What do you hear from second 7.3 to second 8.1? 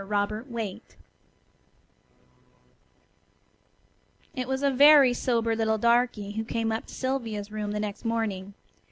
room the next